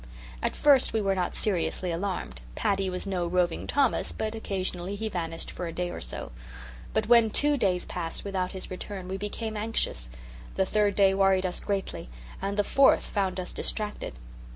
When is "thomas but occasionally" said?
3.67-4.95